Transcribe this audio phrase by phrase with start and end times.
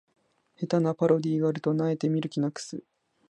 [0.55, 2.83] 下手なパロディがあると萎えて見る気なくす